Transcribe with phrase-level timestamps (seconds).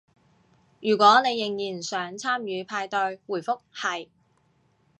[0.79, 4.07] 如果你仍然想參與派對，回覆係